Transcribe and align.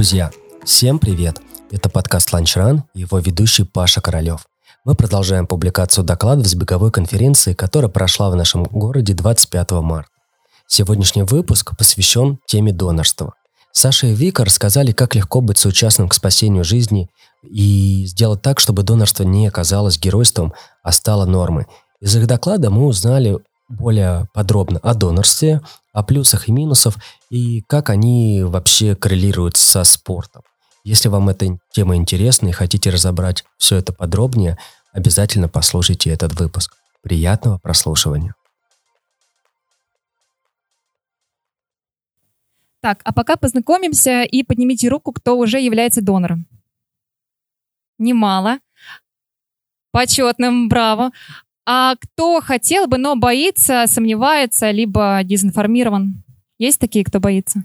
Друзья, 0.00 0.30
всем 0.64 0.98
привет! 0.98 1.42
Это 1.70 1.90
подкаст 1.90 2.32
«Ланчран» 2.32 2.84
и 2.94 3.00
его 3.00 3.18
ведущий 3.18 3.64
Паша 3.64 4.00
Королев. 4.00 4.46
Мы 4.86 4.94
продолжаем 4.94 5.46
публикацию 5.46 6.04
докладов 6.04 6.46
с 6.46 6.54
беговой 6.54 6.90
конференции, 6.90 7.52
которая 7.52 7.90
прошла 7.90 8.30
в 8.30 8.34
нашем 8.34 8.62
городе 8.62 9.12
25 9.12 9.72
марта. 9.72 10.08
Сегодняшний 10.66 11.24
выпуск 11.24 11.76
посвящен 11.76 12.38
теме 12.46 12.72
донорства. 12.72 13.34
Саша 13.72 14.06
и 14.06 14.14
Вика 14.14 14.46
рассказали, 14.46 14.92
как 14.92 15.14
легко 15.14 15.42
быть 15.42 15.58
соучастным 15.58 16.08
к 16.08 16.14
спасению 16.14 16.64
жизни 16.64 17.10
и 17.42 18.06
сделать 18.06 18.40
так, 18.40 18.58
чтобы 18.58 18.84
донорство 18.84 19.24
не 19.24 19.48
оказалось 19.48 20.00
геройством, 20.00 20.54
а 20.82 20.92
стало 20.92 21.26
нормой. 21.26 21.66
Из 22.00 22.16
их 22.16 22.26
доклада 22.26 22.70
мы 22.70 22.86
узнали 22.86 23.38
более 23.70 24.26
подробно 24.34 24.80
о 24.80 24.94
донорстве, 24.94 25.60
о 25.92 26.02
плюсах 26.02 26.48
и 26.48 26.52
минусах 26.52 26.96
и 27.30 27.62
как 27.62 27.88
они 27.88 28.42
вообще 28.42 28.94
коррелируют 28.94 29.56
со 29.56 29.84
спортом. 29.84 30.42
Если 30.84 31.08
вам 31.08 31.28
эта 31.28 31.58
тема 31.72 31.96
интересна 31.96 32.48
и 32.48 32.52
хотите 32.52 32.90
разобрать 32.90 33.44
все 33.58 33.76
это 33.76 33.92
подробнее, 33.92 34.58
обязательно 34.92 35.48
послушайте 35.48 36.10
этот 36.10 36.38
выпуск. 36.38 36.76
Приятного 37.02 37.58
прослушивания. 37.58 38.34
Так, 42.80 43.00
а 43.04 43.12
пока 43.12 43.36
познакомимся 43.36 44.22
и 44.22 44.42
поднимите 44.42 44.88
руку, 44.88 45.12
кто 45.12 45.36
уже 45.36 45.60
является 45.60 46.02
донором. 46.02 46.46
Немало. 47.98 48.58
Почетным, 49.92 50.68
браво. 50.68 51.10
А 51.72 51.94
кто 51.94 52.40
хотел 52.40 52.88
бы, 52.88 52.98
но 52.98 53.14
боится, 53.14 53.84
сомневается, 53.86 54.72
либо 54.72 55.20
дезинформирован? 55.22 56.24
Есть 56.58 56.80
такие, 56.80 57.04
кто 57.04 57.20
боится? 57.20 57.62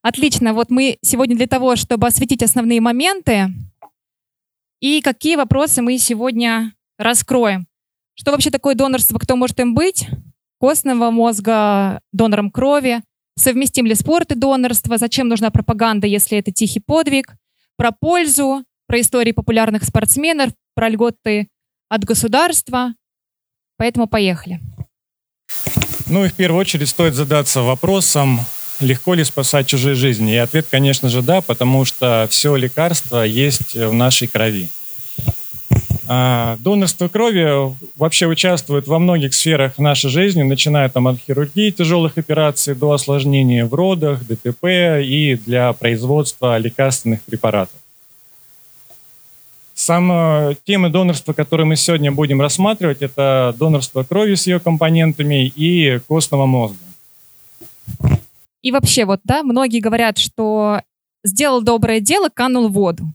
Отлично. 0.00 0.54
Вот 0.54 0.70
мы 0.70 0.96
сегодня 1.02 1.36
для 1.36 1.46
того, 1.46 1.76
чтобы 1.76 2.06
осветить 2.06 2.42
основные 2.42 2.80
моменты 2.80 3.52
и 4.80 5.02
какие 5.02 5.36
вопросы 5.36 5.82
мы 5.82 5.98
сегодня 5.98 6.72
раскроем. 6.96 7.66
Что 8.14 8.30
вообще 8.30 8.50
такое 8.50 8.74
донорство, 8.74 9.18
кто 9.18 9.36
может 9.36 9.60
им 9.60 9.74
быть? 9.74 10.08
Костного 10.58 11.10
мозга, 11.10 12.00
донором 12.12 12.50
крови. 12.50 13.02
Совместим 13.36 13.84
ли 13.84 13.94
спорт 13.94 14.32
и 14.32 14.36
донорство? 14.36 14.96
Зачем 14.96 15.28
нужна 15.28 15.50
пропаганда, 15.50 16.06
если 16.06 16.38
это 16.38 16.50
тихий 16.50 16.80
подвиг? 16.80 17.34
Про 17.76 17.92
пользу, 17.92 18.64
про 18.92 19.00
истории 19.00 19.32
популярных 19.32 19.84
спортсменов, 19.84 20.50
про 20.74 20.90
льготы 20.90 21.48
от 21.88 22.04
государства. 22.04 22.92
Поэтому 23.78 24.06
поехали. 24.06 24.60
Ну 26.08 26.26
и 26.26 26.28
в 26.28 26.34
первую 26.34 26.60
очередь 26.60 26.90
стоит 26.90 27.14
задаться 27.14 27.62
вопросом, 27.62 28.40
легко 28.80 29.14
ли 29.14 29.24
спасать 29.24 29.66
чужие 29.66 29.94
жизни. 29.94 30.34
И 30.34 30.36
ответ, 30.36 30.66
конечно 30.70 31.08
же, 31.08 31.22
да, 31.22 31.40
потому 31.40 31.86
что 31.86 32.28
все 32.30 32.54
лекарство 32.54 33.22
есть 33.22 33.74
в 33.74 33.94
нашей 33.94 34.28
крови. 34.28 34.68
А, 36.06 36.58
донорство 36.58 37.08
крови 37.08 37.74
вообще 37.96 38.26
участвует 38.26 38.86
во 38.88 38.98
многих 38.98 39.32
сферах 39.32 39.78
нашей 39.78 40.10
жизни, 40.10 40.42
начиная 40.42 40.90
там, 40.90 41.08
от 41.08 41.18
хирургии, 41.18 41.70
тяжелых 41.70 42.18
операций 42.18 42.74
до 42.74 42.92
осложнения 42.92 43.64
в 43.64 43.72
родах, 43.72 44.22
ДТП 44.26 45.00
и 45.02 45.40
для 45.46 45.72
производства 45.72 46.58
лекарственных 46.58 47.22
препаратов. 47.22 47.81
Сама 49.84 50.54
тема 50.62 50.90
донорства, 50.90 51.32
которую 51.32 51.66
мы 51.66 51.74
сегодня 51.74 52.12
будем 52.12 52.40
рассматривать, 52.40 53.02
это 53.02 53.52
донорство 53.58 54.04
крови 54.04 54.36
с 54.36 54.46
ее 54.46 54.60
компонентами 54.60 55.48
и 55.48 55.98
костного 56.06 56.46
мозга. 56.46 56.78
И 58.62 58.70
вообще, 58.70 59.06
вот, 59.06 59.18
да, 59.24 59.42
многие 59.42 59.80
говорят, 59.80 60.18
что 60.18 60.82
сделал 61.24 61.62
доброе 61.62 61.98
дело, 61.98 62.28
канул 62.28 62.68
в 62.68 62.74
воду. 62.74 63.12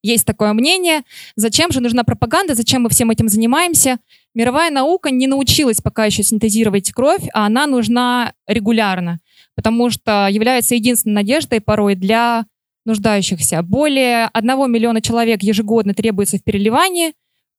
Есть 0.00 0.26
такое 0.26 0.52
мнение. 0.52 1.02
Зачем 1.34 1.72
же 1.72 1.80
нужна 1.80 2.04
пропаганда? 2.04 2.54
Зачем 2.54 2.82
мы 2.82 2.88
всем 2.88 3.10
этим 3.10 3.28
занимаемся? 3.28 3.98
Мировая 4.32 4.70
наука 4.70 5.10
не 5.10 5.26
научилась 5.26 5.80
пока 5.80 6.04
еще 6.04 6.22
синтезировать 6.22 6.92
кровь, 6.92 7.24
а 7.34 7.46
она 7.46 7.66
нужна 7.66 8.32
регулярно, 8.46 9.18
потому 9.56 9.90
что 9.90 10.28
является 10.30 10.76
единственной 10.76 11.14
надеждой 11.14 11.60
порой 11.60 11.96
для 11.96 12.44
нуждающихся. 12.84 13.62
Более 13.62 14.28
1 14.32 14.70
миллиона 14.70 15.00
человек 15.00 15.42
ежегодно 15.42 15.94
требуется 15.94 16.38
в 16.38 16.44
переливании. 16.44 17.14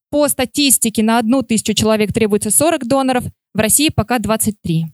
По 0.09 0.28
статистике 0.28 1.04
на 1.04 1.20
одну 1.20 1.42
тысячу 1.42 1.74
человек 1.74 2.12
требуется 2.14 2.52
40 2.52 2.86
доноров, 2.86 3.24
в 3.54 3.59
России 3.59 3.90
пока 3.94 4.20
23. 4.20 4.88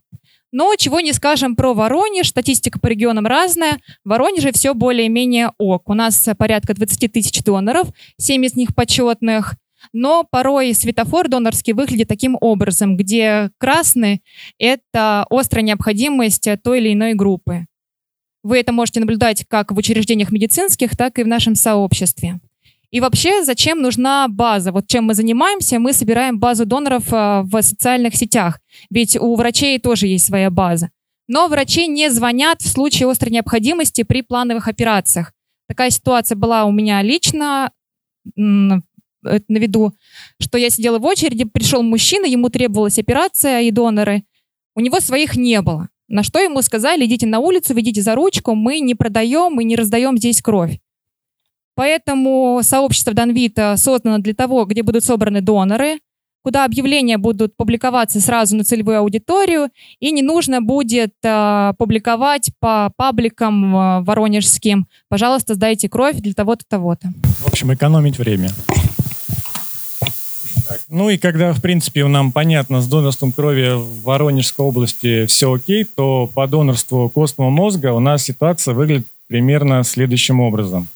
Но 0.52 0.76
чего 0.76 1.00
не 1.02 1.12
скажем 1.14 1.56
про 1.56 1.74
Воронеж, 1.74 2.30
статистика 2.30 2.80
по 2.80 2.88
регионам 2.88 3.28
разная. 3.28 3.80
В 4.06 4.10
Воронеже 4.10 4.52
все 4.54 4.74
более-менее 4.74 5.52
ок. 5.58 5.90
У 5.90 5.94
нас 5.94 6.28
порядка 6.38 6.74
20 6.74 7.12
тысяч 7.12 7.44
доноров, 7.44 7.90
7 8.18 8.46
из 8.46 8.56
них 8.56 8.74
почетных. 8.74 9.56
Но 9.94 10.26
порой 10.30 10.74
светофор 10.74 11.28
донорский 11.28 11.74
выглядит 11.74 12.08
таким 12.08 12.38
образом, 12.40 12.98
где 12.98 13.52
красный– 13.58 14.22
это 14.60 15.26
острая 15.30 15.64
необходимость 15.64 16.48
той 16.64 16.80
или 16.80 16.94
иной 16.94 17.14
группы. 17.14 17.68
Вы 18.48 18.60
это 18.60 18.72
можете 18.72 19.02
наблюдать 19.02 19.44
как 19.50 19.74
в 19.74 19.78
учреждениях 19.78 20.32
медицинских, 20.32 20.96
так 20.96 21.20
и 21.20 21.24
в 21.24 21.28
нашем 21.28 21.54
сообществе. 21.54 22.40
И 22.92 23.02
вообще, 23.02 23.44
зачем 23.44 23.82
нужна 23.82 24.30
база? 24.30 24.72
Вот 24.72 24.88
чем 24.88 25.04
мы 25.04 25.16
занимаемся, 25.16 25.80
мы 25.80 25.92
собираем 25.92 26.40
базу 26.40 26.66
доноров 26.66 27.12
э, 27.12 27.42
в 27.42 27.62
социальных 27.62 28.16
сетях. 28.16 28.62
Ведь 28.90 29.18
у 29.18 29.36
врачей 29.36 29.78
тоже 29.80 30.08
есть 30.08 30.28
своя 30.28 30.50
база. 30.50 30.92
Но 31.28 31.50
врачи 31.50 31.88
не 31.88 32.10
звонят 32.10 32.62
в 32.62 32.70
случае 32.70 33.12
острой 33.12 33.34
необходимости 33.34 34.04
при 34.04 34.22
плановых 34.22 34.70
операциях. 34.70 35.34
Такая 35.68 35.90
ситуация 35.90 36.38
была 36.38 36.64
у 36.64 36.72
меня 36.72 37.02
лично 37.02 37.74
на 38.38 38.82
виду, 39.50 39.94
что 40.40 40.58
я 40.58 40.70
сидела 40.70 41.00
в 41.00 41.06
очереди, 41.06 41.44
пришел 41.44 41.84
мужчина, 41.84 42.26
ему 42.26 42.48
требовалась 42.48 42.98
операция 42.98 43.64
и 43.64 43.72
доноры. 43.72 44.24
У 44.74 44.80
него 44.80 45.02
своих 45.02 45.36
не 45.36 45.62
было. 45.62 45.90
На 46.08 46.24
что 46.24 46.40
ему 46.40 46.62
сказали, 46.62 47.06
идите 47.06 47.28
на 47.28 47.40
улицу, 47.40 47.74
ведите 47.74 48.02
за 48.02 48.16
ручку, 48.16 48.56
мы 48.56 48.80
не 48.80 48.96
продаем, 48.96 49.54
мы 49.54 49.64
не 49.64 49.76
раздаем 49.76 50.18
здесь 50.18 50.42
кровь. 50.42 50.80
Поэтому 51.76 52.62
сообщество 52.64 53.14
Донвита 53.14 53.76
создано 53.78 54.18
для 54.18 54.34
того, 54.34 54.66
где 54.66 54.84
будут 54.84 55.04
собраны 55.04 55.42
доноры, 55.42 56.00
куда 56.44 56.64
объявления 56.64 57.18
будут 57.18 57.58
публиковаться 57.58 58.22
сразу 58.22 58.56
на 58.56 58.64
целевую 58.64 59.00
аудиторию, 59.00 59.70
и 60.00 60.12
не 60.12 60.22
нужно 60.22 60.62
будет 60.62 61.14
э, 61.24 61.74
публиковать 61.78 62.52
по 62.60 62.90
пабликам 62.96 63.76
э, 63.76 64.02
воронежским. 64.02 64.88
Пожалуйста, 65.10 65.56
сдайте 65.56 65.90
кровь 65.90 66.16
для 66.16 66.34
того-то, 66.34 66.64
того-то. 66.68 67.10
В 67.44 67.48
общем, 67.48 67.74
экономить 67.74 68.18
время. 68.18 68.50
Ну 70.98 71.12
и 71.12 71.20
когда, 71.20 71.54
в 71.54 71.62
принципе, 71.62 72.08
нам 72.08 72.32
понятно, 72.32 72.82
с 72.82 72.88
донорством 72.88 73.32
крови 73.32 73.76
в 73.76 74.02
Воронежской 74.02 74.66
области 74.66 75.28
все 75.28 75.54
окей, 75.54 75.84
то 75.84 76.26
по 76.26 76.48
донорству 76.48 77.08
костного 77.08 77.52
мозга 77.52 77.94
у 77.94 78.00
нас 78.00 78.24
ситуация 78.24 78.74
выглядит 78.74 79.06
примерно 79.28 79.84
следующим 79.84 80.40
образом. 80.40 80.88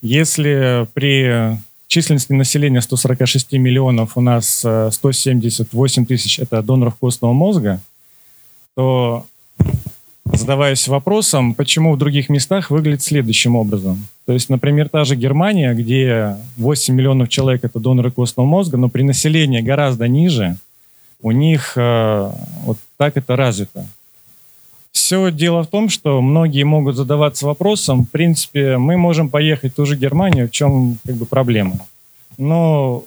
Если 0.00 0.88
при 0.94 1.58
численности 1.88 2.32
населения 2.32 2.80
146 2.80 3.52
миллионов 3.52 4.16
у 4.16 4.22
нас 4.22 4.64
178 4.90 6.02
э, 6.02 6.06
тысяч– 6.06 6.38
это 6.40 6.62
доноров 6.62 6.94
костного 6.96 7.34
мозга, 7.34 7.82
то 8.74 9.26
задаваясь 10.24 10.88
вопросом, 10.88 11.54
почему 11.54 11.92
в 11.92 11.98
других 11.98 12.28
местах 12.28 12.70
выглядит 12.70 13.02
следующим 13.02 13.56
образом. 13.56 14.06
То 14.26 14.32
есть, 14.32 14.48
например, 14.48 14.88
та 14.88 15.04
же 15.04 15.16
Германия, 15.16 15.74
где 15.74 16.36
8 16.56 16.94
миллионов 16.94 17.28
человек– 17.28 17.60
это 17.64 17.78
доноры 17.78 18.10
костного 18.10 18.46
мозга, 18.46 18.76
но 18.76 18.88
при 18.88 19.02
населении 19.02 19.60
гораздо 19.60 20.08
ниже, 20.08 20.56
у 21.20 21.30
них 21.30 21.74
э, 21.76 22.30
вот 22.64 22.78
так 22.96 23.16
это 23.16 23.36
развито. 23.36 23.86
Все 24.92 25.30
дело 25.30 25.64
в 25.64 25.66
том, 25.66 25.88
что 25.88 26.22
многие 26.22 26.62
могут 26.62 26.96
задаваться 26.96 27.46
вопросом, 27.46 28.04
в 28.04 28.10
принципе, 28.10 28.78
мы 28.78 28.96
можем 28.96 29.28
поехать 29.28 29.72
в 29.72 29.76
ту 29.76 29.86
же 29.86 29.96
Германию, 29.96 30.48
в 30.48 30.52
чем 30.52 30.98
как 31.04 31.16
бы 31.16 31.26
проблема. 31.26 31.78
Но 32.38 33.04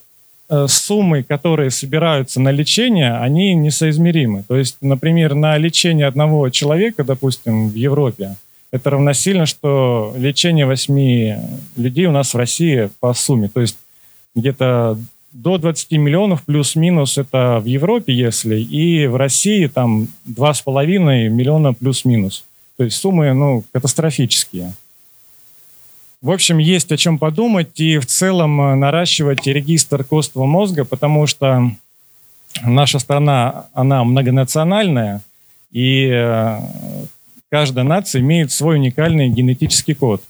суммы, 0.68 1.24
которые 1.24 1.72
собираются 1.72 2.40
на 2.40 2.52
лечение, 2.52 3.14
они 3.18 3.54
несоизмеримы. 3.54 4.44
То 4.48 4.56
есть, 4.56 4.78
например, 4.82 5.34
на 5.34 5.58
лечение 5.58 6.08
одного 6.08 6.50
человека, 6.50 7.04
допустим, 7.04 7.70
в 7.70 7.76
Европе, 7.76 8.38
это 8.72 8.90
равносильно, 8.92 9.46
что 9.46 10.14
лечение 10.18 10.66
восьми 10.66 11.36
людей 11.76 12.06
у 12.06 12.12
нас 12.12 12.34
в 12.34 12.38
России 12.38 12.90
по 13.00 13.14
сумме. 13.14 13.50
То 13.50 13.62
есть 13.62 13.78
где-то 14.36 14.98
до 15.32 15.58
20 15.58 15.92
миллионов 15.94 16.44
плюс-минус 16.44 17.18
это 17.18 17.60
в 17.62 17.66
Европе, 17.66 18.14
если, 18.14 18.60
и 18.60 19.08
в 19.08 19.16
России 19.16 19.68
там 19.68 20.08
2,5 20.28 21.30
миллиона 21.30 21.74
плюс-минус. 21.74 22.46
То 22.78 22.84
есть 22.84 22.98
суммы 22.98 23.34
ну, 23.34 23.64
катастрофические. 23.72 24.74
В 26.22 26.31
общем, 26.31 26.58
есть 26.58 26.92
о 26.92 26.98
чем 26.98 27.19
подумать 27.19 27.80
и 27.80 28.00
в 28.00 28.06
целом 28.08 28.60
э, 28.60 28.75
наращивать 28.75 29.46
регистр 29.46 30.04
костного 30.04 30.46
мозга, 30.46 30.84
потому 30.84 31.28
что 31.28 31.72
наша 32.64 32.98
страна, 32.98 33.68
она 33.74 34.04
многонациональная, 34.04 35.22
и 35.72 36.10
э, 36.12 36.60
каждая 37.52 37.86
нация 37.86 38.22
имеет 38.22 38.52
свой 38.52 38.78
уникальный 38.78 39.30
генетический 39.30 39.94
код. 39.94 40.24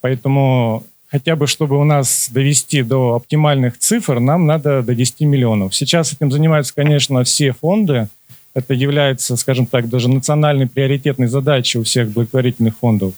Поэтому 0.00 0.84
хотя 1.10 1.36
бы 1.36 1.46
чтобы 1.46 1.78
у 1.78 1.84
нас 1.84 2.30
довести 2.30 2.82
до 2.82 3.14
оптимальных 3.14 3.78
цифр, 3.78 4.20
нам 4.20 4.46
надо 4.46 4.82
до 4.82 4.94
10 4.94 5.20
миллионов. 5.20 5.74
Сейчас 5.74 6.12
этим 6.12 6.30
занимаются, 6.30 6.74
конечно, 6.74 7.22
все 7.24 7.52
фонды. 7.52 8.08
Это 8.54 8.72
является, 8.72 9.36
скажем 9.36 9.66
так, 9.66 9.90
даже 9.90 10.08
национальной 10.08 10.66
приоритетной 10.66 11.26
задачей 11.26 11.78
у 11.78 11.84
всех 11.84 12.10
благотворительных 12.10 12.78
фондов. 12.78 13.14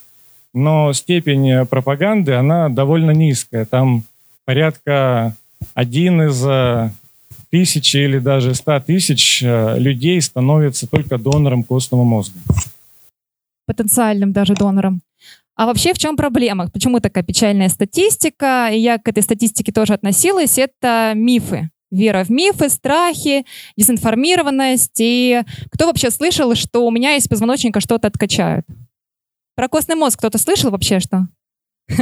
Но 0.52 0.92
степень 0.92 1.66
пропаганды, 1.66 2.32
она 2.32 2.68
довольно 2.68 3.12
низкая. 3.12 3.64
Там 3.64 4.04
порядка 4.44 5.36
один 5.74 6.22
из 6.22 6.44
э, 6.44 6.90
тысячи 7.50 7.98
или 7.98 8.18
даже 8.18 8.54
ста 8.54 8.80
тысяч 8.80 9.42
э, 9.42 9.78
людей 9.78 10.20
становится 10.20 10.88
только 10.88 11.18
донором 11.18 11.62
костного 11.62 12.04
мозга. 12.04 12.38
Потенциальным 13.66 14.32
даже 14.32 14.54
донором. 14.54 15.02
А 15.56 15.66
вообще 15.66 15.92
в 15.92 15.98
чем 15.98 16.16
проблема? 16.16 16.68
Почему 16.70 17.00
такая 17.00 17.22
печальная 17.22 17.68
статистика? 17.68 18.70
И 18.72 18.78
я 18.78 18.98
к 18.98 19.06
этой 19.06 19.22
статистике 19.22 19.72
тоже 19.72 19.92
относилась. 19.92 20.58
Это 20.58 21.12
мифы. 21.14 21.70
Вера 21.90 22.24
в 22.24 22.30
мифы, 22.30 22.68
страхи, 22.68 23.44
дезинформированность. 23.76 24.98
И 24.98 25.42
кто 25.70 25.86
вообще 25.86 26.10
слышал, 26.10 26.54
что 26.54 26.86
у 26.86 26.90
меня 26.90 27.16
из 27.16 27.28
позвоночника 27.28 27.80
что-то 27.80 28.08
откачают? 28.08 28.64
Про 29.54 29.68
костный 29.68 29.96
мозг 29.96 30.18
кто-то 30.18 30.38
слышал 30.38 30.70
вообще 30.70 31.00
что? 31.00 31.28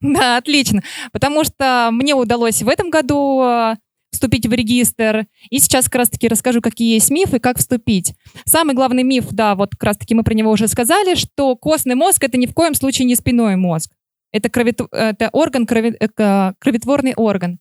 Да, 0.00 0.36
отлично. 0.36 0.82
Потому 1.12 1.44
что 1.44 1.90
мне 1.92 2.14
удалось 2.14 2.62
в 2.62 2.68
этом 2.68 2.90
году 2.90 3.40
а, 3.40 3.76
вступить 4.12 4.46
в 4.46 4.52
регистр. 4.52 5.26
И 5.50 5.58
сейчас 5.58 5.86
как 5.86 5.96
раз-таки 5.96 6.28
расскажу, 6.28 6.60
какие 6.60 6.94
есть 6.94 7.10
мифы, 7.10 7.38
как 7.38 7.58
вступить. 7.58 8.14
Самый 8.44 8.74
главный 8.74 9.02
миф, 9.02 9.26
да, 9.30 9.54
вот 9.54 9.70
как 9.72 9.84
раз-таки 9.84 10.14
мы 10.14 10.24
про 10.24 10.34
него 10.34 10.50
уже 10.50 10.68
сказали, 10.68 11.14
что 11.14 11.56
костный 11.56 11.94
мозг— 11.94 12.22
это 12.24 12.38
ни 12.38 12.46
в 12.46 12.54
коем 12.54 12.74
случае 12.74 13.06
не 13.06 13.16
спиной 13.16 13.56
мозг. 13.56 13.90
Это, 14.32 14.48
кровит... 14.48 14.80
это 14.92 15.30
орган, 15.32 15.66
крови... 15.66 15.96
Э, 15.98 16.52
кровотворный 16.58 17.14
орган. 17.14 17.58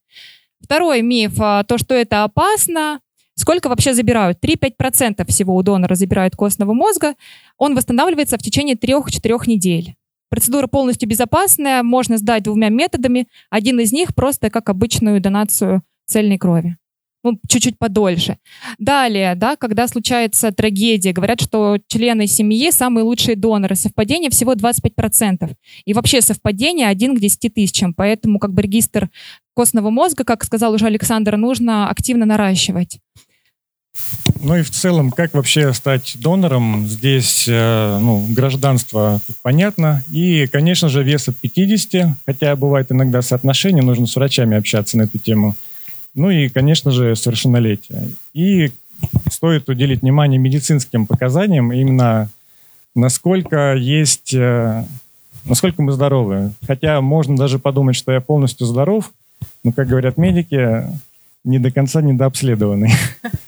Второй 0.59 1.01
миф, 1.01 1.35
то, 1.35 1.77
что 1.77 1.93
это 1.93 2.23
опасно. 2.23 2.99
Сколько 3.37 3.69
вообще 3.69 3.93
забирают? 3.93 4.39
3-5% 4.43 5.25
всего 5.27 5.55
у 5.55 5.61
донора 5.61 5.93
забирают 5.93 6.35
костного 6.35 6.73
мозга. 6.73 7.13
Он 7.57 7.75
восстанавливается 7.75 8.37
в 8.37 8.41
течение 8.41 8.75
3-4 8.75 9.41
недель. 9.45 9.95
Процедура 10.29 10.67
полностью 10.67 11.07
безопасная, 11.07 11.83
можно 11.83 12.17
сдать 12.17 12.43
двумя 12.43 12.69
методами. 12.69 13.27
Один 13.51 13.79
из 13.79 13.93
них 13.93 14.15
просто 14.15 14.49
как 14.49 14.69
обычную 14.69 15.21
донацию 15.21 15.83
цельной 16.07 16.39
крови. 16.39 16.77
Ну, 17.23 17.39
чуть-чуть 17.47 17.77
подольше. 17.77 18.37
Далее, 18.77 19.35
да, 19.35 19.55
когда 19.55 19.87
случается 19.87 20.51
трагедия, 20.51 21.11
говорят, 21.11 21.41
что 21.41 21.77
члены 21.87 22.25
семьи 22.25 22.71
самые 22.71 23.03
лучшие 23.03 23.35
доноры. 23.35 23.75
Совпадение 23.75 24.29
всего 24.29 24.53
25%. 24.53 25.51
И 25.85 25.93
вообще 25.93 26.21
совпадение 26.21 26.87
1 26.87 27.15
к 27.15 27.19
10 27.19 27.53
тысячам. 27.53 27.93
Поэтому 27.93 28.39
как 28.39 28.53
бы 28.53 28.61
регистр 28.61 29.09
костного 29.53 29.89
мозга, 29.89 30.23
как 30.23 30.43
сказал 30.43 30.73
уже 30.73 30.85
Александр, 30.85 31.37
нужно 31.37 31.89
активно 31.89 32.25
наращивать. 32.25 32.99
Ну 34.39 34.55
и 34.55 34.61
в 34.61 34.69
целом, 34.69 35.11
как 35.11 35.33
вообще 35.33 35.73
стать 35.73 36.15
донором? 36.19 36.87
Здесь 36.87 37.45
э, 37.47 37.99
ну, 37.99 38.25
гражданство 38.29 39.19
понятно. 39.41 40.03
И, 40.11 40.47
конечно 40.47 40.89
же, 40.89 41.03
вес 41.03 41.27
от 41.27 41.37
50, 41.37 42.17
хотя 42.25 42.55
бывает 42.55 42.91
иногда 42.91 43.21
соотношение, 43.21 43.83
нужно 43.83 44.05
с 44.05 44.15
врачами 44.15 44.55
общаться 44.57 44.97
на 44.97 45.03
эту 45.03 45.17
тему. 45.17 45.55
Ну 46.13 46.29
и, 46.29 46.49
конечно 46.49 46.91
же, 46.91 47.15
совершеннолетие. 47.15 48.09
И 48.33 48.71
стоит 49.29 49.69
уделить 49.69 50.01
внимание 50.01 50.39
медицинским 50.39 51.07
показаниям, 51.07 51.71
именно 51.71 52.29
насколько 52.95 53.75
есть, 53.75 54.33
э, 54.33 54.83
насколько 55.45 55.81
мы 55.81 55.91
здоровы. 55.91 56.51
Хотя 56.65 57.01
можно 57.01 57.35
даже 57.35 57.59
подумать, 57.59 57.95
что 57.95 58.11
я 58.11 58.21
полностью 58.21 58.65
здоров, 58.65 59.11
но, 59.63 59.71
как 59.71 59.87
говорят 59.87 60.17
медики, 60.17 60.83
не 61.43 61.59
до 61.59 61.71
конца 61.71 62.01
недообследованный. 62.01 62.91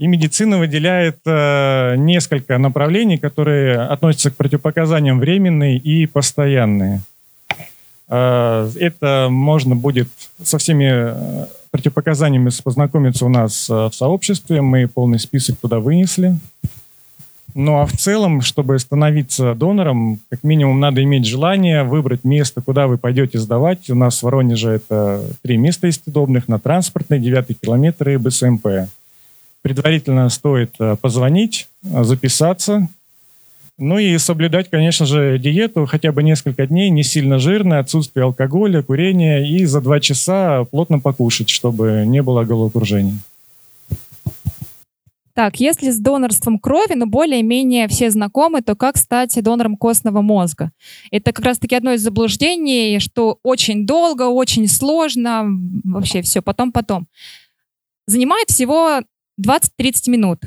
И 0.00 0.06
медицина 0.06 0.56
выделяет 0.56 1.18
э, 1.26 1.94
несколько 1.96 2.56
направлений, 2.56 3.18
которые 3.18 3.80
относятся 3.80 4.30
к 4.30 4.36
противопоказаниям 4.36 5.18
временные 5.18 5.76
и 5.76 6.06
постоянные. 6.06 7.02
Э, 8.08 8.70
это 8.80 9.28
можно 9.30 9.76
будет 9.76 10.08
со 10.42 10.56
всеми 10.56 10.88
э, 10.90 11.46
противопоказаниями 11.70 12.48
познакомиться 12.64 13.26
у 13.26 13.28
нас 13.28 13.68
э, 13.68 13.74
в 13.74 13.92
сообществе. 13.92 14.62
Мы 14.62 14.88
полный 14.88 15.18
список 15.18 15.58
туда 15.58 15.80
вынесли. 15.80 16.38
Ну 17.52 17.80
а 17.80 17.84
в 17.84 17.92
целом, 17.92 18.40
чтобы 18.40 18.78
становиться 18.78 19.54
донором, 19.54 20.20
как 20.30 20.42
минимум 20.44 20.80
надо 20.80 21.02
иметь 21.02 21.26
желание 21.26 21.84
выбрать 21.84 22.24
место, 22.24 22.62
куда 22.62 22.86
вы 22.86 22.96
пойдете 22.96 23.38
сдавать. 23.38 23.90
У 23.90 23.94
нас 23.94 24.20
в 24.20 24.22
Воронеже 24.22 24.70
это 24.70 25.22
три 25.42 25.58
места 25.58 25.90
удобных 26.06 26.48
на 26.48 26.58
транспортной, 26.58 27.18
9 27.18 27.60
километр 27.60 28.08
и 28.08 28.16
БСМП. 28.16 28.66
Предварительно 29.62 30.28
стоит 30.28 30.74
э, 30.78 30.96
позвонить, 30.96 31.68
записаться, 31.82 32.88
ну 33.80 33.96
и 33.96 34.18
соблюдать, 34.18 34.68
конечно 34.68 35.06
же, 35.06 35.38
диету 35.38 35.86
хотя 35.86 36.12
бы 36.12 36.22
несколько 36.22 36.66
дней, 36.66 36.90
не 36.90 37.02
сильно 37.02 37.38
жирная, 37.38 37.80
отсутствие 37.80 38.24
алкоголя, 38.24 38.82
курения 38.82 39.38
и 39.40 39.64
за 39.64 39.80
два 39.80 40.00
часа 40.00 40.64
плотно 40.64 41.00
покушать, 41.00 41.48
чтобы 41.48 42.04
не 42.06 42.22
было 42.22 42.44
головокружения. 42.44 43.14
Так, 45.32 45.60
если 45.60 45.88
с 45.90 45.98
донорством 45.98 46.58
крови, 46.58 46.92
но 46.92 47.06
более-менее 47.06 47.88
все 47.88 48.10
знакомы, 48.10 48.60
то 48.60 48.76
как 48.76 48.98
стать 48.98 49.42
донором 49.42 49.78
костного 49.78 50.20
мозга? 50.20 50.72
Это 51.10 51.32
как 51.32 51.46
раз-таки 51.46 51.74
одно 51.74 51.94
из 51.94 52.02
заблуждений, 52.02 52.98
что 52.98 53.38
очень 53.42 53.86
долго, 53.86 54.24
очень 54.24 54.68
сложно, 54.68 55.46
вообще 55.84 56.20
все 56.20 56.42
потом-потом. 56.42 57.06
Занимает 58.06 58.50
всего 58.50 59.00
20-30 59.40 60.10
минут. 60.10 60.38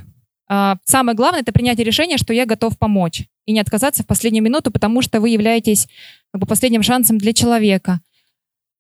А, 0.48 0.78
самое 0.86 1.16
главное 1.16 1.42
это 1.42 1.52
принятие 1.52 1.86
решения, 1.86 2.18
что 2.18 2.34
я 2.34 2.46
готов 2.46 2.78
помочь 2.78 3.24
и 3.46 3.52
не 3.52 3.60
отказаться 3.60 4.04
в 4.04 4.08
последнюю 4.08 4.44
минуту, 4.44 4.72
потому 4.72 5.02
что 5.02 5.20
вы 5.20 5.30
являетесь 5.30 5.88
как 6.32 6.42
бы, 6.42 6.48
последним 6.48 6.84
шансом 6.84 7.18
для 7.18 7.34
человека. 7.34 8.00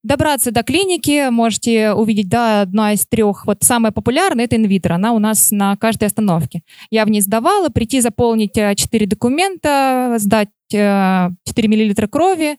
Добраться 0.03 0.51
до 0.51 0.63
клиники 0.63 1.29
можете 1.29 1.93
увидеть, 1.93 2.27
да, 2.27 2.62
одна 2.62 2.91
из 2.91 3.05
трех. 3.05 3.46
Вот 3.46 3.63
самая 3.63 3.93
популярная 3.93 4.46
это 4.46 4.58
инвитро. 4.58 4.96
Она 4.96 5.13
у 5.13 5.20
нас 5.20 5.50
на 5.51 5.77
каждой 5.77 6.10
остановке. 6.10 6.62
Я 6.91 7.05
в 7.05 7.10
ней 7.10 7.22
сдавала, 7.22 7.70
прийти 7.70 8.01
заполнить 8.01 8.53
4 8.53 8.75
э, 8.75 9.08
документа, 9.08 10.15
сдать 10.20 10.50
4 10.70 10.82
э, 10.84 11.67
мл 11.67 12.08
крови, 12.10 12.58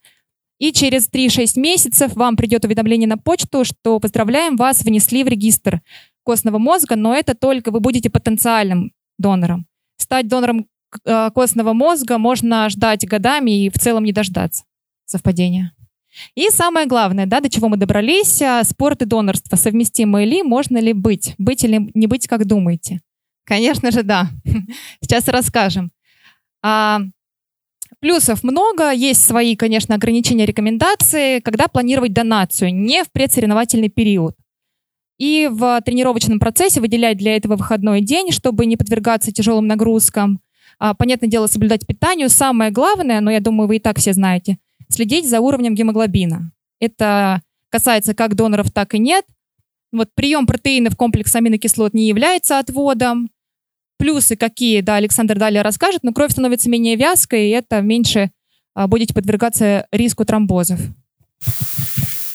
и 0.59 0.73
через 0.73 1.11
3-6 1.11 1.61
месяцев 1.61 2.15
вам 2.15 2.37
придет 2.37 2.65
уведомление 2.65 3.09
на 3.09 3.19
почту, 3.19 3.65
что 3.65 4.01
поздравляем 4.01 4.57
вас, 4.57 4.83
внесли 4.83 5.23
в 5.23 5.29
регистр 5.29 5.83
костного 6.25 6.59
мозга, 6.59 6.97
но 6.97 7.15
это 7.15 7.35
только 7.35 7.71
вы 7.71 7.81
будете 7.81 8.11
потенциальным 8.11 8.93
донором. 9.19 9.67
Стать 9.97 10.29
донором 10.29 10.67
э, 11.05 11.31
костного 11.35 11.73
мозга 11.73 12.19
можно 12.19 12.69
ждать 12.69 13.07
годами 13.07 13.65
и 13.65 13.71
в 13.71 13.79
целом 13.79 14.05
не 14.05 14.13
дождаться 14.13 14.65
совпадения. 15.07 15.73
И 16.35 16.49
самое 16.51 16.87
главное, 16.87 17.27
да, 17.27 17.41
до 17.41 17.49
чего 17.49 17.69
мы 17.69 17.77
добрались, 17.77 18.41
э, 18.41 18.63
спорт 18.65 19.03
и 19.03 19.05
донорство 19.05 19.57
совместимы 19.57 20.25
ли, 20.25 20.43
можно 20.43 20.79
ли 20.79 20.93
быть, 20.93 21.35
быть 21.39 21.65
или 21.65 21.91
не 21.95 22.07
быть, 22.07 22.27
как 22.27 22.47
думаете? 22.47 23.01
Конечно 23.45 23.91
же, 23.91 24.03
да. 24.03 24.29
Сейчас 25.01 25.29
расскажем. 25.29 25.91
А, 26.63 27.01
плюсов 28.01 28.43
много, 28.43 28.91
есть 28.91 29.25
свои, 29.25 29.55
конечно, 29.55 29.95
ограничения, 29.95 30.47
рекомендации, 30.47 31.41
когда 31.41 31.69
планировать 31.69 32.13
донацию, 32.13 32.75
не 32.75 33.05
в 33.05 33.13
предсоревновательный 33.13 33.91
период 33.91 34.35
и 35.19 35.49
в 35.51 35.81
тренировочном 35.83 36.41
процессе 36.41 36.81
выделять 36.81 37.19
для 37.19 37.37
этого 37.37 37.57
выходной 37.57 38.01
день, 38.01 38.31
чтобы 38.31 38.67
не 38.67 38.77
подвергаться 38.77 39.33
тяжелым 39.33 39.67
нагрузкам. 39.67 40.41
А, 40.79 40.95
понятное 40.95 41.29
дело, 41.29 41.47
соблюдать 41.47 41.87
питанию. 41.87 42.29
Самое 42.29 42.71
главное, 42.71 43.21
но 43.21 43.31
я 43.31 43.41
думаю, 43.41 43.69
вы 43.69 43.77
и 43.77 43.81
так 43.81 43.99
все 43.99 44.13
знаете, 44.13 44.59
следить 44.89 45.29
за 45.29 45.41
уровнем 45.41 45.75
гемоглобина. 45.75 46.51
Это 46.81 47.43
касается 47.71 48.15
как 48.15 48.35
доноров, 48.35 48.71
так 48.73 48.95
и 48.95 48.99
нет. 48.99 49.25
Вот 49.93 50.09
прием 50.15 50.47
протеинов 50.47 50.97
комплекс 50.97 51.35
аминокислот 51.35 51.95
не 51.95 52.09
является 52.09 52.59
отводом. 52.59 53.31
Плюсы 53.97 54.35
какие, 54.35 54.81
да, 54.81 54.97
Александр 54.97 55.39
далее 55.39 55.63
расскажет, 55.63 56.03
но 56.03 56.13
кровь 56.13 56.33
становится 56.33 56.69
менее 56.69 56.97
вязкой, 56.97 57.49
и 57.49 57.51
это 57.51 57.81
меньше 57.81 58.33
а, 58.75 58.89
будете 58.89 59.15
подвергаться 59.15 59.87
риску 59.93 60.25
тромбозов. 60.25 60.81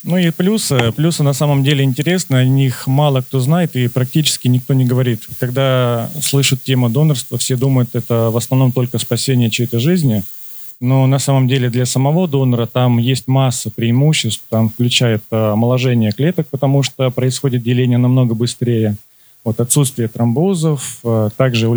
Ну 0.03 0.17
и 0.17 0.29
плюсы. 0.31 0.91
Плюсы 0.95 1.23
на 1.23 1.33
самом 1.33 1.63
деле 1.63 1.83
интересны, 1.83 2.37
о 2.37 2.45
них 2.45 2.87
мало 2.87 3.21
кто 3.21 3.39
знает 3.39 3.75
и 3.75 3.87
практически 3.87 4.47
никто 4.47 4.73
не 4.73 4.85
говорит. 4.85 5.27
Когда 5.39 6.09
слышат 6.21 6.63
тему 6.63 6.89
донорства, 6.89 7.37
все 7.37 7.57
думают, 7.57 7.95
это 7.95 8.29
в 8.29 8.37
основном 8.37 8.71
только 8.71 8.97
спасение 8.97 9.49
чьей-то 9.49 9.79
жизни. 9.79 10.23
Но 10.81 11.07
на 11.07 11.19
самом 11.19 11.49
деле 11.49 11.69
для 11.69 11.85
самого 11.85 12.27
донора 12.27 12.65
там 12.65 12.97
есть 12.99 13.27
масса 13.27 13.69
преимуществ. 13.69 14.43
Там 14.49 14.69
включает 14.69 15.21
э, 15.29 15.51
омоложение 15.51 16.13
клеток, 16.13 16.47
потому 16.47 16.83
что 16.83 17.09
происходит 17.09 17.63
деление 17.63 17.97
намного 17.97 18.33
быстрее. 18.33 18.95
Вот 19.43 19.59
отсутствие 19.59 20.07
тромбозов, 20.07 20.99
э, 21.03 21.29
также 21.35 21.67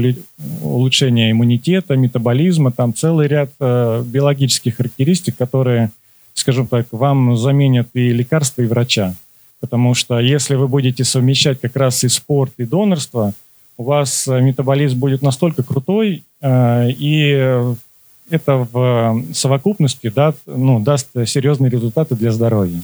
улучшение 0.62 1.32
иммунитета, 1.32 1.96
метаболизма, 1.96 2.70
там 2.70 2.94
целый 2.94 3.26
ряд 3.26 3.50
э, 3.58 4.04
биологических 4.06 4.76
характеристик, 4.76 5.36
которые, 5.36 5.90
скажем 6.34 6.66
так, 6.66 6.86
вам 6.90 7.36
заменят 7.36 7.88
и 7.94 8.12
лекарства, 8.12 8.62
и 8.62 8.66
врача. 8.66 9.14
Потому 9.60 9.94
что 9.94 10.18
если 10.18 10.54
вы 10.54 10.68
будете 10.68 11.04
совмещать 11.04 11.60
как 11.60 11.76
раз 11.76 12.02
и 12.04 12.08
спорт, 12.08 12.52
и 12.56 12.64
донорство, 12.64 13.32
у 13.76 13.84
вас 13.84 14.26
метаболизм 14.26 14.98
будет 14.98 15.22
настолько 15.22 15.62
крутой, 15.62 16.24
и 16.44 17.64
это 18.28 18.68
в 18.72 19.24
совокупности 19.32 20.10
да, 20.10 20.34
ну, 20.46 20.80
даст 20.80 21.10
серьезные 21.26 21.70
результаты 21.70 22.16
для 22.16 22.32
здоровья. 22.32 22.82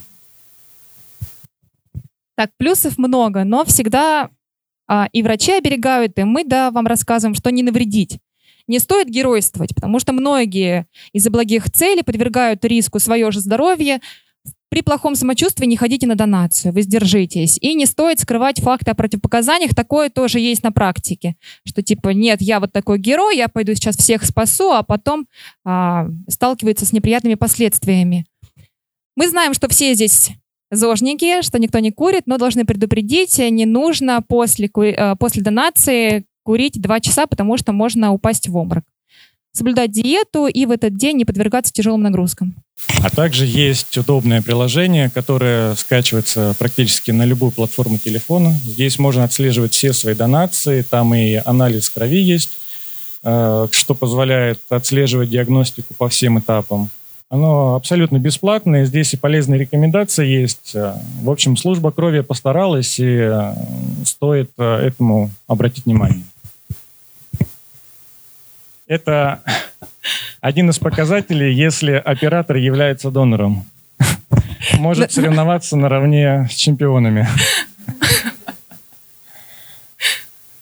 Так, 2.37 2.51
плюсов 2.57 2.99
много, 2.99 3.45
но 3.45 3.65
всегда 3.65 4.31
а, 4.87 5.09
и 5.13 5.23
врачи 5.23 5.53
оберегают, 5.53 6.19
и 6.19 6.25
мы, 6.25 6.45
да, 6.45 6.71
вам 6.71 6.87
рассказываем, 6.87 7.35
что 7.35 7.51
не 7.51 7.63
навредить. 7.63 8.19
Не 8.69 8.79
стоит 8.79 9.09
геройствовать, 9.09 9.75
потому 9.75 9.99
что 9.99 10.13
многие 10.13 10.87
из-за 11.13 11.31
благих 11.31 11.71
целей 11.71 12.03
подвергают 12.03 12.65
риску 12.65 12.99
свое 13.01 13.31
же 13.33 13.41
здоровье. 13.41 14.01
При 14.71 14.83
плохом 14.83 15.15
самочувствии 15.15 15.65
не 15.65 15.79
ходите 15.79 16.07
на 16.07 16.15
донацию, 16.15 16.75
вы 16.75 16.83
сдержитесь. 16.83 17.57
И 17.63 17.75
не 17.75 17.87
стоит 17.87 18.21
скрывать 18.21 18.61
факты 18.61 18.91
о 18.91 18.95
противопоказаниях. 18.95 19.75
Такое 19.75 20.11
тоже 20.11 20.41
есть 20.41 20.63
на 20.63 20.71
практике. 20.71 21.37
Что 21.67 21.83
типа, 21.83 22.11
нет, 22.11 22.43
я 22.43 22.61
вот 22.61 22.71
такой 22.71 22.99
герой, 22.99 23.39
я 23.39 23.49
пойду 23.49 23.75
сейчас 23.75 23.97
всех 23.97 24.25
спасу, 24.25 24.73
а 24.73 24.83
потом 24.83 25.27
а, 25.65 26.07
сталкивается 26.29 26.85
с 26.85 26.93
неприятными 26.93 27.35
последствиями. 27.35 28.27
Мы 29.17 29.29
знаем, 29.29 29.55
что 29.55 29.69
все 29.69 29.95
здесь 29.95 30.31
зожники, 30.71 31.41
что 31.43 31.59
никто 31.59 31.79
не 31.79 31.91
курит, 31.91 32.25
но 32.27 32.37
должны 32.37 32.67
предупредить, 32.67 33.39
не 33.39 33.65
нужно 33.65 34.23
после, 34.23 34.69
э, 34.69 35.17
после 35.17 35.43
донации 35.43 36.27
курить 36.49 36.81
2 36.81 37.01
часа, 37.01 37.27
потому 37.27 37.59
что 37.59 37.73
можно 37.75 38.11
упасть 38.11 38.49
в 38.49 38.57
обморок. 38.57 38.85
Соблюдать 39.53 39.93
диету 39.93 40.47
и 40.47 40.65
в 40.65 40.71
этот 40.71 40.97
день 40.97 41.19
не 41.19 41.27
подвергаться 41.27 41.71
тяжелым 41.75 42.01
нагрузкам. 42.01 42.55
А 43.03 43.11
также 43.11 43.45
есть 43.45 43.99
удобное 43.99 44.41
приложение, 44.41 45.11
которое 45.11 45.75
скачивается 45.75 46.57
практически 46.59 47.11
на 47.11 47.27
любую 47.27 47.53
платформу 47.53 47.99
телефона. 47.99 48.55
Здесь 48.65 48.99
можно 48.99 49.25
отслеживать 49.25 49.75
все 49.75 49.93
свои 49.93 50.15
донации, 50.15 50.81
там 50.81 51.15
и 51.15 51.35
анализ 51.35 51.91
крови 51.91 52.23
есть, 52.23 52.57
э, 53.25 53.69
что 53.71 53.95
позволяет 53.95 54.61
отслеживать 54.71 55.29
диагностику 55.29 55.93
по 55.99 56.09
всем 56.09 56.39
этапам. 56.39 56.89
Оно 57.31 57.75
абсолютно 57.75 58.19
бесплатное, 58.19 58.87
здесь 58.87 59.13
и 59.13 59.19
полезные 59.19 59.61
рекомендации 59.61 60.27
есть. 60.27 60.75
В 60.75 61.31
общем, 61.31 61.59
служба 61.59 61.91
крови 61.91 62.21
постаралась, 62.21 62.99
и 62.99 63.05
э, 63.05 63.55
стоит 64.07 64.51
э, 64.57 64.77
этому 64.87 65.31
обратить 65.47 65.85
внимание. 65.85 66.25
Это 68.89 69.43
один 70.41 70.71
из 70.71 70.79
показателей, 70.81 71.55
если 71.55 71.93
оператор 71.93 72.57
является 72.57 73.11
донором. 73.11 73.65
Может 74.79 75.13
соревноваться 75.13 75.77
наравне 75.77 76.49
с 76.51 76.55
чемпионами. 76.55 77.29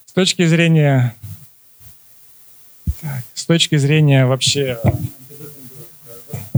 С 0.04 0.12
точки 0.12 0.45
зрения, 0.45 1.14
с 3.33 3.47
точки 3.47 3.76
зрения 3.76 4.26
вообще 4.26 4.78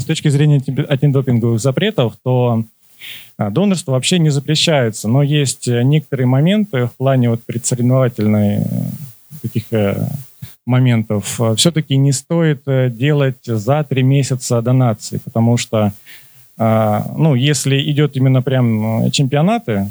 точки 0.09 0.29
зрения 0.29 0.61
антидопинговых 0.89 1.61
запретов, 1.61 2.15
то 2.25 2.65
а, 3.37 3.51
донорство 3.51 3.93
вообще 3.93 4.19
не 4.19 4.31
запрещается, 4.31 5.07
но 5.07 5.23
есть 5.23 5.69
э, 5.69 5.83
некоторые 5.83 6.27
моменты 6.27 6.87
в 6.87 6.93
плане 6.97 7.31
вот 7.31 7.45
предсоревновательной 7.45 8.57
э, 8.57 8.65
таких 9.43 9.65
э, 9.71 10.09
моментов. 10.69 11.41
Все-таки 11.57 11.97
не 11.97 12.13
стоит 12.13 12.63
делать 12.97 13.45
за 13.45 13.83
три 13.83 14.03
месяца 14.03 14.63
донации, 14.63 15.19
потому 15.19 15.57
что, 15.57 15.93
а, 16.57 17.05
ну, 17.17 17.35
если 17.35 17.81
идет 17.91 18.17
именно 18.17 18.43
прям 18.43 19.11
чемпионаты, 19.11 19.89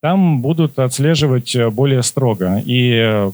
там 0.00 0.40
будут 0.40 0.78
отслеживать 0.78 1.54
более 1.72 2.02
строго. 2.02 2.62
И, 2.64 3.28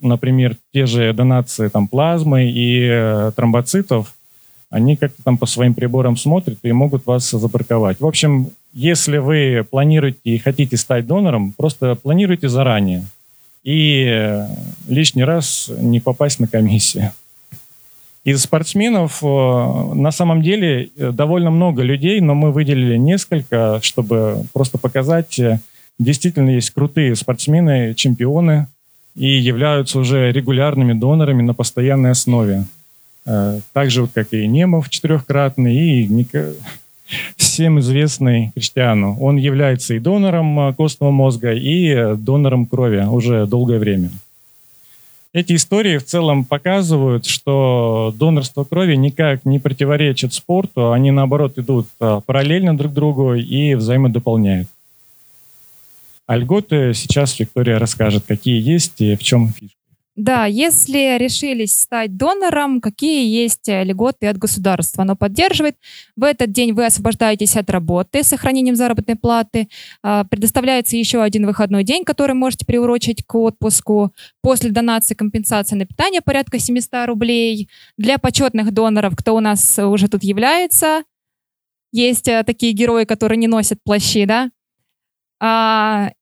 например, 0.00 0.56
те 0.72 0.86
же 0.86 1.12
донации 1.12 1.68
там, 1.68 1.88
плазмы 1.88 2.50
и 2.50 3.30
тромбоцитов 3.36 4.14
они 4.70 4.96
как-то 4.96 5.22
там 5.22 5.38
по 5.38 5.46
своим 5.46 5.74
приборам 5.74 6.16
смотрят 6.16 6.58
и 6.62 6.72
могут 6.72 7.06
вас 7.06 7.30
забраковать. 7.30 8.00
В 8.00 8.06
общем, 8.06 8.50
если 8.72 9.18
вы 9.18 9.66
планируете 9.70 10.18
и 10.24 10.38
хотите 10.38 10.76
стать 10.76 11.06
донором, 11.06 11.52
просто 11.56 11.94
планируйте 11.94 12.48
заранее. 12.48 13.06
И 13.66 14.46
лишний 14.86 15.24
раз 15.24 15.68
не 15.76 15.98
попасть 15.98 16.38
на 16.38 16.46
комиссию. 16.46 17.10
Из 18.22 18.42
спортсменов 18.42 19.22
э, 19.22 19.26
на 19.26 20.10
самом 20.10 20.42
деле 20.42 20.90
э, 20.96 21.12
довольно 21.12 21.50
много 21.50 21.82
людей, 21.82 22.20
но 22.20 22.34
мы 22.34 22.52
выделили 22.52 22.96
несколько, 22.96 23.78
чтобы 23.82 24.44
просто 24.52 24.78
показать, 24.78 25.38
э, 25.38 25.60
действительно 25.98 26.50
есть 26.50 26.70
крутые 26.70 27.14
спортсмены, 27.14 27.94
чемпионы, 27.94 28.66
и 29.14 29.28
являются 29.28 29.98
уже 30.00 30.32
регулярными 30.32 30.92
донорами 30.92 31.42
на 31.42 31.54
постоянной 31.54 32.10
основе. 32.10 32.64
Так 33.24 33.90
же, 33.90 34.02
вот, 34.02 34.10
как 34.14 34.32
и 34.32 34.46
Немов 34.46 34.90
четырехкратный, 34.90 35.74
и 35.74 36.06
всем 37.56 37.80
известный 37.80 38.52
Криштиану. 38.54 39.16
Он 39.18 39.38
является 39.38 39.94
и 39.94 39.98
донором 39.98 40.60
э, 40.60 40.74
костного 40.74 41.10
мозга, 41.10 41.54
и 41.54 41.88
э, 41.88 42.14
донором 42.14 42.66
крови 42.66 43.02
уже 43.10 43.46
долгое 43.46 43.78
время. 43.78 44.10
Эти 45.32 45.54
истории 45.54 45.96
в 45.96 46.04
целом 46.04 46.44
показывают, 46.44 47.24
что 47.24 48.12
донорство 48.14 48.64
крови 48.64 48.94
никак 48.96 49.46
не 49.46 49.58
противоречит 49.58 50.34
спорту, 50.34 50.92
они 50.92 51.10
наоборот 51.10 51.58
идут 51.58 51.86
параллельно 51.98 52.76
друг 52.76 52.92
другу 52.92 53.32
и 53.32 53.74
взаимодополняют. 53.74 54.68
А 56.26 56.36
льготы 56.36 56.92
сейчас 56.92 57.38
Виктория 57.40 57.78
расскажет, 57.78 58.24
какие 58.26 58.60
есть 58.60 59.00
и 59.00 59.16
в 59.16 59.22
чем 59.22 59.48
фишка. 59.48 59.75
Да, 60.16 60.46
если 60.46 61.18
решились 61.18 61.78
стать 61.78 62.16
донором, 62.16 62.80
какие 62.80 63.28
есть 63.28 63.68
э, 63.68 63.84
льготы 63.84 64.28
от 64.28 64.38
государства? 64.38 65.02
Оно 65.02 65.14
поддерживает. 65.14 65.76
В 66.16 66.24
этот 66.24 66.52
день 66.52 66.72
вы 66.72 66.86
освобождаетесь 66.86 67.54
от 67.54 67.68
работы 67.68 68.22
с 68.22 68.28
сохранением 68.28 68.76
заработной 68.76 69.16
платы. 69.16 69.68
А, 70.02 70.24
предоставляется 70.24 70.96
еще 70.96 71.22
один 71.22 71.44
выходной 71.44 71.84
день, 71.84 72.02
который 72.02 72.32
можете 72.32 72.64
приурочить 72.64 73.26
к 73.26 73.34
отпуску. 73.34 74.14
После 74.40 74.70
донации 74.70 75.14
компенсация 75.14 75.76
на 75.76 75.84
питание 75.84 76.22
порядка 76.22 76.58
700 76.58 77.06
рублей. 77.06 77.68
Для 77.98 78.16
почетных 78.16 78.72
доноров, 78.72 79.14
кто 79.16 79.36
у 79.36 79.40
нас 79.40 79.78
уже 79.78 80.08
тут 80.08 80.24
является, 80.24 81.02
есть 81.92 82.26
э, 82.26 82.42
такие 82.42 82.72
герои, 82.72 83.04
которые 83.04 83.36
не 83.36 83.48
носят 83.48 83.80
плащи, 83.84 84.24
да? 84.24 84.50
А, 85.40 86.12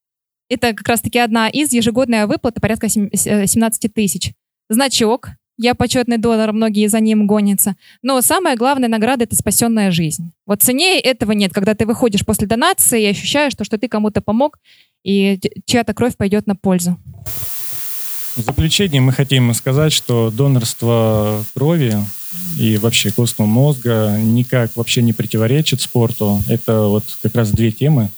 это 0.49 0.73
как 0.73 0.87
раз-таки 0.87 1.19
одна 1.19 1.49
из 1.49 1.71
ежегодная 1.73 2.27
выплата 2.27 2.61
порядка 2.61 2.89
17 2.89 3.85
э, 3.85 3.89
тысяч. 3.89 4.33
Значок. 4.69 5.29
Я 5.57 5.73
почетный 5.73 6.17
донор, 6.17 6.51
многие 6.51 6.87
за 6.87 6.99
ним 6.99 7.27
гонятся. 7.27 7.75
Но 8.01 8.21
самая 8.21 8.57
главная 8.57 8.89
награда— 8.89 9.23
это 9.25 9.37
спасенная 9.37 9.89
жизнь. 9.89 10.33
Вот 10.45 10.61
ценнее 10.61 10.99
этого 10.99 11.31
нет, 11.31 11.53
когда 11.53 11.75
ты 11.75 11.85
выходишь 11.85 12.25
после 12.25 12.45
донации 12.45 13.03
и 13.03 13.07
ощущаешь, 13.07 13.53
что, 13.53 13.63
что 13.63 13.77
ты 13.77 13.87
кому-то 13.87 14.19
помог, 14.19 14.59
и 15.03 15.39
чья-то 15.65 15.93
кровь 15.93 16.17
пойдет 16.17 16.45
на 16.45 16.57
пользу. 16.57 16.97
В 18.35 18.41
заключение 18.41 18.99
мы 18.99 19.13
хотим 19.13 19.53
сказать, 19.53 19.93
что 19.93 20.29
донорство 20.29 21.41
крови 21.53 21.95
и 22.59 22.75
вообще 22.75 23.11
костного 23.11 23.47
мозга 23.47 24.17
никак 24.19 24.75
вообще 24.75 25.01
не 25.01 25.13
противоречит 25.13 25.79
спорту. 25.79 26.43
Это 26.49 26.81
вот 26.81 27.05
как 27.21 27.33
раз 27.33 27.51
две 27.51 27.71
темы, 27.71 28.09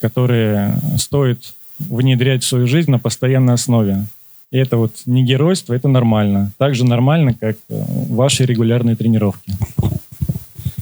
которые 0.00 0.78
стоит 0.98 1.54
внедрять 1.78 2.42
в 2.42 2.46
свою 2.46 2.66
жизнь 2.66 2.90
на 2.90 2.98
постоянной 2.98 3.54
основе. 3.54 4.06
И 4.52 4.58
это 4.58 4.76
вот 4.76 4.92
не 5.06 5.24
геройство, 5.24 5.74
это 5.74 5.88
нормально. 5.88 6.52
Так 6.58 6.74
же 6.74 6.84
нормально, 6.84 7.34
как 7.34 7.56
э, 7.68 7.82
ваши 8.08 8.44
регулярные 8.44 8.94
тренировки. 8.94 9.52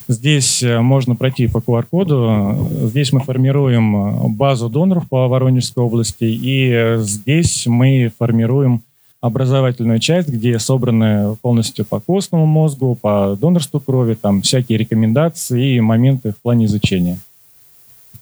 Здесь 0.07 0.63
э, 0.63 0.81
можно 0.81 1.17
пройти 1.17 1.49
по 1.49 1.59
QR-коду. 1.59 2.69
Здесь 2.83 3.13
мы 3.13 3.21
формируем 3.21 3.97
э, 3.97 4.29
базу 4.29 4.69
доноров 4.69 5.09
по 5.09 5.29
Воронежской 5.29 5.83
области. 5.83 6.25
И 6.25 6.97
здесь 6.99 7.67
мы 7.67 8.13
формируем 8.19 8.83
образовательную 9.23 9.99
часть, 10.01 10.29
где 10.29 10.59
собраны 10.59 11.35
полностью 11.41 11.87
по 11.87 11.99
костному 12.01 12.45
мозгу, 12.45 12.95
по 13.01 13.35
донорству 13.41 13.81
крови, 13.81 14.15
там 14.15 14.43
всякие 14.43 14.77
рекомендации 14.77 15.77
и 15.77 15.81
моменты 15.81 16.33
в 16.33 16.37
плане 16.43 16.67
изучения. 16.67 17.19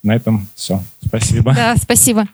На 0.03 0.17
этом 0.17 0.49
все. 0.55 0.83
Спасибо. 1.05 1.55
Да, 1.55 1.77
спасибо. 1.77 2.29